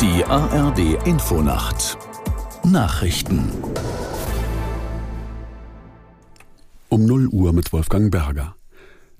Die 0.00 0.24
ARD 0.24 1.06
Infonacht 1.06 1.98
Nachrichten 2.64 3.50
um 6.88 7.04
0 7.04 7.26
Uhr 7.26 7.52
mit 7.52 7.70
Wolfgang 7.74 8.10
Berger. 8.10 8.56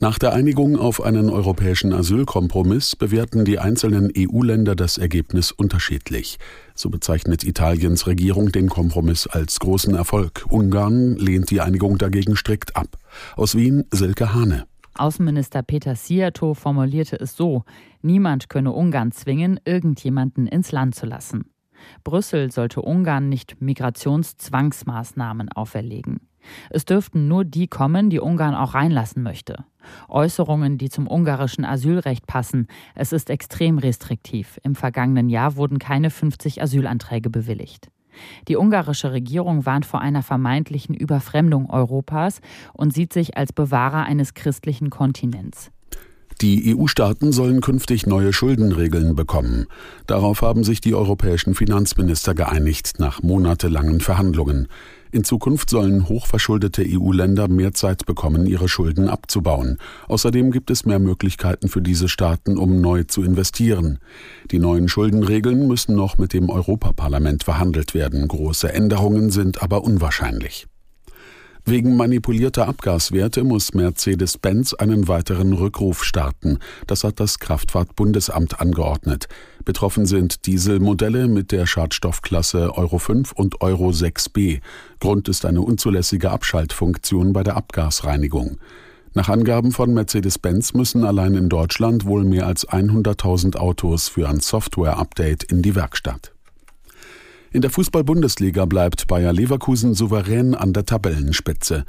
Nach 0.00 0.18
der 0.18 0.34
Einigung 0.34 0.76
auf 0.76 1.02
einen 1.02 1.30
europäischen 1.30 1.94
Asylkompromiss 1.94 2.94
bewerten 2.94 3.46
die 3.46 3.58
einzelnen 3.58 4.12
EU-Länder 4.14 4.76
das 4.76 4.98
Ergebnis 4.98 5.50
unterschiedlich. 5.50 6.38
So 6.74 6.90
bezeichnet 6.90 7.42
Italiens 7.42 8.06
Regierung 8.06 8.52
den 8.52 8.68
Kompromiss 8.68 9.26
als 9.26 9.58
großen 9.58 9.94
Erfolg. 9.94 10.44
Ungarn 10.50 11.16
lehnt 11.16 11.50
die 11.50 11.62
Einigung 11.62 11.96
dagegen 11.96 12.36
strikt 12.36 12.76
ab. 12.76 12.98
Aus 13.34 13.54
Wien 13.54 13.84
Silke 13.90 14.34
Hane. 14.34 14.66
Außenminister 14.98 15.62
Peter 15.62 15.94
Siato 15.94 16.54
formulierte 16.54 17.16
es 17.20 17.36
so, 17.36 17.64
niemand 18.02 18.48
könne 18.48 18.72
Ungarn 18.72 19.12
zwingen, 19.12 19.60
irgendjemanden 19.64 20.46
ins 20.46 20.72
Land 20.72 20.94
zu 20.94 21.06
lassen. 21.06 21.50
Brüssel 22.04 22.50
sollte 22.50 22.80
Ungarn 22.82 23.28
nicht 23.28 23.60
Migrationszwangsmaßnahmen 23.60 25.52
auferlegen. 25.52 26.20
Es 26.70 26.84
dürften 26.84 27.28
nur 27.28 27.44
die 27.44 27.66
kommen, 27.66 28.08
die 28.08 28.20
Ungarn 28.20 28.54
auch 28.54 28.74
reinlassen 28.74 29.22
möchte. 29.22 29.64
Äußerungen, 30.08 30.78
die 30.78 30.88
zum 30.88 31.08
ungarischen 31.08 31.64
Asylrecht 31.64 32.26
passen. 32.26 32.68
Es 32.94 33.12
ist 33.12 33.30
extrem 33.30 33.78
restriktiv. 33.78 34.58
Im 34.62 34.74
vergangenen 34.74 35.28
Jahr 35.28 35.56
wurden 35.56 35.78
keine 35.78 36.10
50 36.10 36.62
Asylanträge 36.62 37.30
bewilligt. 37.30 37.88
Die 38.48 38.56
ungarische 38.56 39.12
Regierung 39.12 39.66
warnt 39.66 39.86
vor 39.86 40.00
einer 40.00 40.22
vermeintlichen 40.22 40.94
Überfremdung 40.94 41.70
Europas 41.70 42.40
und 42.72 42.92
sieht 42.92 43.12
sich 43.12 43.36
als 43.36 43.52
Bewahrer 43.52 44.04
eines 44.04 44.34
christlichen 44.34 44.90
Kontinents. 44.90 45.70
Die 46.42 46.76
EU-Staaten 46.76 47.32
sollen 47.32 47.62
künftig 47.62 48.06
neue 48.06 48.34
Schuldenregeln 48.34 49.16
bekommen. 49.16 49.66
Darauf 50.06 50.42
haben 50.42 50.64
sich 50.64 50.82
die 50.82 50.94
europäischen 50.94 51.54
Finanzminister 51.54 52.34
geeinigt 52.34 52.98
nach 52.98 53.22
monatelangen 53.22 54.00
Verhandlungen. 54.00 54.68
In 55.12 55.24
Zukunft 55.24 55.70
sollen 55.70 56.10
hochverschuldete 56.10 56.84
EU-Länder 56.86 57.48
mehr 57.48 57.72
Zeit 57.72 58.04
bekommen, 58.04 58.44
ihre 58.44 58.68
Schulden 58.68 59.08
abzubauen. 59.08 59.78
Außerdem 60.08 60.50
gibt 60.50 60.70
es 60.70 60.84
mehr 60.84 60.98
Möglichkeiten 60.98 61.68
für 61.68 61.80
diese 61.80 62.10
Staaten, 62.10 62.58
um 62.58 62.82
neu 62.82 63.04
zu 63.04 63.22
investieren. 63.22 63.98
Die 64.50 64.58
neuen 64.58 64.88
Schuldenregeln 64.88 65.66
müssen 65.66 65.96
noch 65.96 66.18
mit 66.18 66.34
dem 66.34 66.50
Europaparlament 66.50 67.44
verhandelt 67.44 67.94
werden. 67.94 68.28
Große 68.28 68.70
Änderungen 68.70 69.30
sind 69.30 69.62
aber 69.62 69.84
unwahrscheinlich. 69.84 70.66
Wegen 71.68 71.96
manipulierter 71.96 72.68
Abgaswerte 72.68 73.42
muss 73.42 73.74
Mercedes-Benz 73.74 74.74
einen 74.74 75.08
weiteren 75.08 75.52
Rückruf 75.52 76.04
starten. 76.04 76.60
Das 76.86 77.02
hat 77.02 77.18
das 77.18 77.40
Kraftfahrtbundesamt 77.40 78.60
angeordnet. 78.60 79.26
Betroffen 79.64 80.06
sind 80.06 80.46
Dieselmodelle 80.46 81.26
mit 81.26 81.50
der 81.50 81.66
Schadstoffklasse 81.66 82.72
Euro 82.76 82.98
5 82.98 83.32
und 83.32 83.62
Euro 83.62 83.88
6b. 83.88 84.60
Grund 85.00 85.28
ist 85.28 85.44
eine 85.44 85.60
unzulässige 85.60 86.30
Abschaltfunktion 86.30 87.32
bei 87.32 87.42
der 87.42 87.56
Abgasreinigung. 87.56 88.58
Nach 89.14 89.28
Angaben 89.28 89.72
von 89.72 89.92
Mercedes-Benz 89.92 90.72
müssen 90.72 91.04
allein 91.04 91.34
in 91.34 91.48
Deutschland 91.48 92.04
wohl 92.04 92.22
mehr 92.22 92.46
als 92.46 92.68
100.000 92.68 93.56
Autos 93.56 94.08
für 94.08 94.28
ein 94.28 94.38
Software-Update 94.38 95.42
in 95.42 95.62
die 95.62 95.74
Werkstatt. 95.74 96.35
In 97.56 97.62
der 97.62 97.70
Fußball-Bundesliga 97.70 98.66
bleibt 98.66 99.06
Bayer 99.06 99.32
Leverkusen 99.32 99.94
souverän 99.94 100.54
an 100.54 100.74
der 100.74 100.84
Tabellenspitze. 100.84 101.86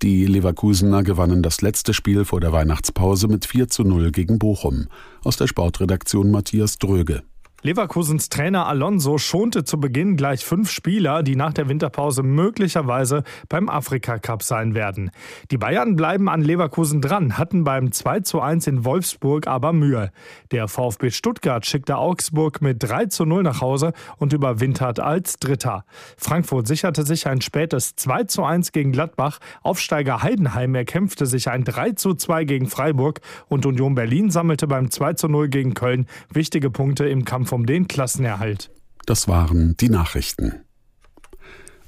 Die 0.00 0.26
Leverkusener 0.26 1.02
gewannen 1.02 1.42
das 1.42 1.60
letzte 1.60 1.92
Spiel 1.92 2.24
vor 2.24 2.40
der 2.40 2.52
Weihnachtspause 2.52 3.26
mit 3.26 3.44
4 3.44 3.66
zu 3.66 3.82
0 3.82 4.12
gegen 4.12 4.38
Bochum. 4.38 4.86
Aus 5.24 5.36
der 5.36 5.48
Sportredaktion 5.48 6.30
Matthias 6.30 6.78
Dröge. 6.78 7.24
Leverkusens 7.62 8.28
Trainer 8.28 8.68
Alonso 8.68 9.18
schonte 9.18 9.64
zu 9.64 9.80
Beginn 9.80 10.16
gleich 10.16 10.44
fünf 10.44 10.70
Spieler, 10.70 11.24
die 11.24 11.34
nach 11.34 11.52
der 11.52 11.68
Winterpause 11.68 12.22
möglicherweise 12.22 13.24
beim 13.48 13.68
Afrika 13.68 14.20
Cup 14.20 14.44
sein 14.44 14.76
werden. 14.76 15.10
Die 15.50 15.58
Bayern 15.58 15.96
bleiben 15.96 16.28
an 16.28 16.40
Leverkusen 16.40 17.00
dran, 17.00 17.36
hatten 17.36 17.64
beim 17.64 17.90
2 17.90 18.20
zu 18.20 18.40
1 18.40 18.68
in 18.68 18.84
Wolfsburg 18.84 19.48
aber 19.48 19.72
Mühe. 19.72 20.12
Der 20.52 20.68
VfB 20.68 21.10
Stuttgart 21.10 21.66
schickte 21.66 21.96
Augsburg 21.96 22.62
mit 22.62 22.76
3 22.80 23.06
zu 23.06 23.24
0 23.24 23.42
nach 23.42 23.60
Hause 23.60 23.92
und 24.18 24.32
überwintert 24.32 25.00
als 25.00 25.40
Dritter. 25.40 25.84
Frankfurt 26.16 26.68
sicherte 26.68 27.04
sich 27.04 27.26
ein 27.26 27.40
spätes 27.40 27.96
2 27.96 28.22
zu 28.24 28.44
1 28.44 28.70
gegen 28.70 28.92
Gladbach. 28.92 29.40
Aufsteiger 29.62 30.22
Heidenheim 30.22 30.76
erkämpfte 30.76 31.26
sich 31.26 31.48
ein 31.48 31.64
3 31.64 31.90
zu 31.90 32.14
2 32.14 32.44
gegen 32.44 32.68
Freiburg 32.68 33.20
und 33.48 33.66
Union 33.66 33.96
Berlin 33.96 34.30
sammelte 34.30 34.68
beim 34.68 34.92
2 34.92 35.14
zu 35.14 35.26
0 35.26 35.48
gegen 35.48 35.74
Köln 35.74 36.06
wichtige 36.32 36.70
Punkte 36.70 37.08
im 37.08 37.24
Kampf 37.24 37.47
um 37.52 37.66
den 37.66 37.88
Klassenerhalt. 37.88 38.70
Das 39.06 39.28
waren 39.28 39.76
die 39.78 39.88
Nachrichten. 39.88 40.54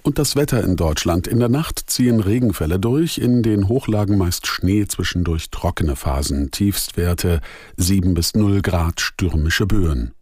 Und 0.03 0.19
das 0.19 0.35
Wetter 0.35 0.65
in 0.65 0.77
Deutschland. 0.77 1.27
In 1.27 1.41
der 1.41 1.51
Nacht 1.51 1.91
ziehen 1.91 2.21
Regenfälle 2.21 2.79
durch, 2.79 3.19
in 3.19 3.43
den 3.43 3.69
Hochlagen 3.69 4.17
meist 4.17 4.47
Schnee, 4.47 4.87
zwischendurch 4.87 5.51
trockene 5.51 5.95
Phasen, 5.95 6.51
Tiefstwerte 6.51 7.43
7 7.77 8.15
bis 8.15 8.35
0 8.35 8.63
Grad, 8.63 9.01
stürmische 9.01 9.67
Böen. 9.67 10.13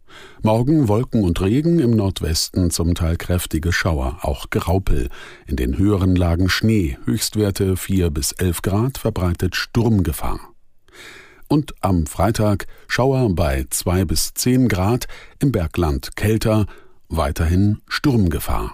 Morgen 0.41 0.89
Wolken 0.89 1.23
und 1.23 1.39
Regen, 1.39 1.79
im 1.79 1.91
Nordwesten 1.91 2.71
zum 2.71 2.93
Teil 2.93 3.15
kräftige 3.15 3.71
Schauer, 3.71 4.17
auch 4.21 4.49
Graupel. 4.49 5.09
In 5.47 5.55
den 5.55 5.77
höheren 5.77 6.15
Lagen 6.15 6.49
Schnee, 6.49 6.97
Höchstwerte 7.05 7.77
4 7.77 8.09
bis 8.09 8.33
11 8.33 8.61
Grad, 8.61 8.97
verbreitet 8.97 9.55
Sturmgefahr 9.55 10.48
und 11.49 11.73
am 11.81 12.05
Freitag 12.05 12.67
Schauer 12.87 13.35
bei 13.35 13.65
2 13.69 14.05
bis 14.05 14.33
10 14.33 14.69
Grad, 14.69 15.07
im 15.39 15.51
Bergland 15.51 16.15
kälter, 16.15 16.65
weiterhin 17.09 17.81
Sturmgefahr. 17.89 18.73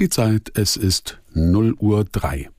Die 0.00 0.08
Zeit, 0.08 0.50
es 0.54 0.76
ist 0.76 1.20
0 1.34 1.74
Uhr 1.78 2.04
3. 2.04 2.50